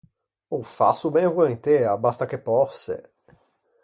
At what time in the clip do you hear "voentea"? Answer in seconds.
1.37-1.93